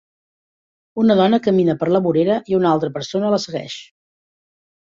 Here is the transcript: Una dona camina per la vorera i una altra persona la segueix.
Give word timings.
Una 1.03 1.17
dona 1.19 1.39
camina 1.49 1.75
per 1.83 1.89
la 1.97 2.01
vorera 2.07 2.39
i 2.53 2.57
una 2.61 2.73
altra 2.73 2.93
persona 2.97 3.33
la 3.35 3.41
segueix. 3.47 3.77